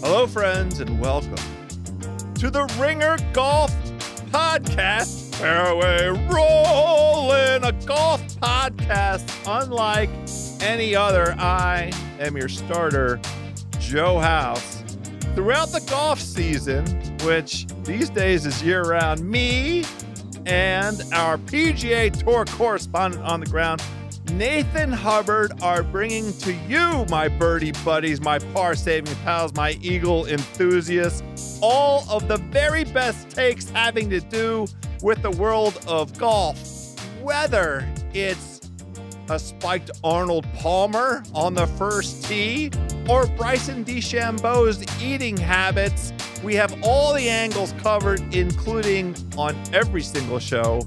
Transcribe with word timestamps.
Hello, 0.00 0.26
friends, 0.26 0.80
and 0.80 1.00
welcome 1.00 1.36
to 2.34 2.50
the 2.50 2.64
Ringer 2.80 3.16
Golf 3.32 3.72
Podcast. 4.32 5.36
Fairway 5.36 6.08
rolling, 6.08 7.62
a 7.62 7.72
golf 7.86 8.20
podcast 8.40 9.24
unlike 9.46 10.10
any 10.60 10.96
other. 10.96 11.36
I 11.38 11.92
am 12.18 12.36
your 12.36 12.48
starter, 12.48 13.20
Joe 13.78 14.18
House. 14.18 14.82
Throughout 15.36 15.68
the 15.68 15.84
golf 15.88 16.20
season, 16.20 16.84
which 17.22 17.68
these 17.84 18.10
days 18.10 18.46
is 18.46 18.60
year 18.64 18.82
round, 18.82 19.20
me 19.20 19.84
and 20.44 21.00
our 21.12 21.38
PGA 21.38 22.10
Tour 22.10 22.44
correspondent 22.46 23.22
on 23.22 23.38
the 23.38 23.46
ground, 23.46 23.80
Nathan 24.32 24.90
Hubbard 24.90 25.52
are 25.62 25.82
bringing 25.82 26.32
to 26.38 26.52
you, 26.52 27.04
my 27.10 27.28
birdie 27.28 27.72
buddies, 27.84 28.20
my 28.20 28.38
par 28.38 28.74
saving 28.74 29.14
pals, 29.16 29.54
my 29.54 29.72
eagle 29.82 30.26
enthusiasts, 30.26 31.58
all 31.62 32.04
of 32.08 32.26
the 32.26 32.38
very 32.38 32.84
best 32.84 33.30
takes 33.30 33.68
having 33.70 34.08
to 34.10 34.20
do 34.20 34.66
with 35.02 35.20
the 35.22 35.30
world 35.30 35.78
of 35.86 36.16
golf. 36.18 36.58
Whether 37.22 37.86
it's 38.14 38.70
a 39.28 39.38
spiked 39.38 39.90
Arnold 40.02 40.46
Palmer 40.54 41.22
on 41.34 41.54
the 41.54 41.66
first 41.66 42.24
tee 42.24 42.70
or 43.08 43.26
Bryson 43.26 43.84
DeChambeau's 43.84 45.02
eating 45.02 45.36
habits, 45.36 46.12
we 46.42 46.54
have 46.54 46.76
all 46.82 47.14
the 47.14 47.28
angles 47.28 47.72
covered, 47.78 48.34
including 48.34 49.14
on 49.36 49.54
every 49.72 50.02
single 50.02 50.38
show 50.38 50.80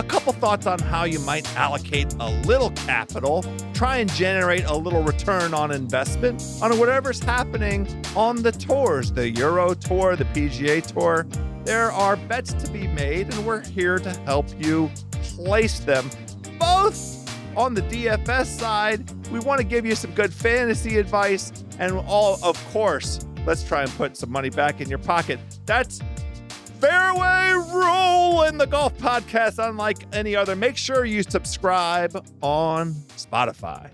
a 0.00 0.04
couple 0.04 0.32
thoughts 0.32 0.66
on 0.66 0.78
how 0.78 1.04
you 1.04 1.18
might 1.20 1.46
allocate 1.56 2.10
a 2.20 2.30
little 2.46 2.70
capital, 2.70 3.44
try 3.74 3.98
and 3.98 4.10
generate 4.14 4.64
a 4.64 4.74
little 4.74 5.02
return 5.02 5.52
on 5.52 5.70
investment 5.70 6.42
on 6.62 6.78
whatever's 6.78 7.22
happening 7.22 7.86
on 8.16 8.40
the 8.40 8.50
tours, 8.50 9.12
the 9.12 9.28
Euro 9.32 9.74
Tour, 9.74 10.16
the 10.16 10.24
PGA 10.24 10.82
Tour. 10.82 11.26
There 11.64 11.92
are 11.92 12.16
bets 12.16 12.54
to 12.54 12.70
be 12.70 12.86
made, 12.86 13.26
and 13.34 13.46
we're 13.46 13.60
here 13.60 13.98
to 13.98 14.10
help 14.20 14.46
you 14.58 14.90
place 15.12 15.80
them 15.80 16.08
both 16.58 17.18
on 17.54 17.74
the 17.74 17.82
DFS 17.82 18.46
side. 18.46 19.04
We 19.28 19.38
want 19.40 19.58
to 19.58 19.66
give 19.66 19.84
you 19.84 19.94
some 19.94 20.12
good 20.12 20.32
fantasy 20.32 20.96
advice, 20.96 21.52
and 21.78 21.98
all, 22.06 22.38
of 22.42 22.56
course, 22.72 23.20
let's 23.44 23.62
try 23.62 23.82
and 23.82 23.90
put 23.92 24.16
some 24.16 24.32
money 24.32 24.48
back 24.48 24.80
in 24.80 24.88
your 24.88 24.98
pocket. 24.98 25.38
That's 25.66 26.00
Fairway 26.80 27.52
Rollin' 27.74 28.56
the 28.56 28.66
Golf 28.66 28.96
Podcast, 28.96 29.62
unlike 29.62 30.06
any 30.14 30.34
other. 30.34 30.56
Make 30.56 30.78
sure 30.78 31.04
you 31.04 31.22
subscribe 31.22 32.26
on 32.40 32.94
Spotify. 33.16 33.90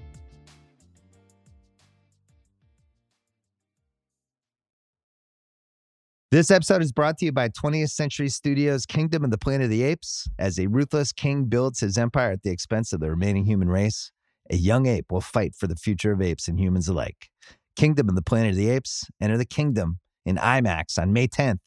This 6.31 6.51
episode 6.51 6.83
is 6.83 6.93
brought 6.93 7.19
to 7.19 7.25
you 7.25 7.33
by 7.33 7.49
20th 7.49 7.91
Century 7.91 8.29
Studios' 8.29 8.87
Kingdom 8.87 9.25
of 9.25 9.31
the 9.31 9.39
Planet 9.39 9.65
of 9.65 9.71
the 9.71 9.83
Apes. 9.83 10.29
As 10.39 10.59
a 10.59 10.67
ruthless 10.67 11.13
king 11.13 11.45
builds 11.45 11.81
his 11.81 11.97
empire 11.99 12.33
at 12.33 12.43
the 12.43 12.51
expense 12.51 12.93
of 12.93 13.01
the 13.01 13.11
remaining 13.11 13.47
human 13.47 13.69
race, 13.69 14.13
a 14.51 14.57
young 14.57 14.87
ape 14.87 15.11
will 15.11 15.21
fight 15.21 15.55
for 15.57 15.67
the 15.67 15.77
future 15.77 16.13
of 16.13 16.23
apes 16.23 16.47
and 16.47 16.61
humans 16.61 16.89
alike. 16.89 17.31
Kingdom 17.75 18.09
of 18.09 18.15
the 18.15 18.23
Planet 18.23 18.51
of 18.51 18.57
the 18.57 18.71
Apes. 18.71 19.07
Enter 19.21 19.37
the 19.37 19.45
kingdom 19.45 19.99
in 20.25 20.37
IMAX 20.37 20.99
on 20.99 21.13
May 21.13 21.27
10th 21.27 21.59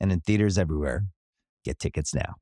and 0.00 0.12
in 0.12 0.20
theaters 0.20 0.58
everywhere. 0.58 1.04
Get 1.64 1.78
tickets 1.78 2.14
now. 2.14 2.34